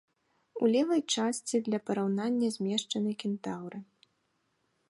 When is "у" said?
0.61-0.69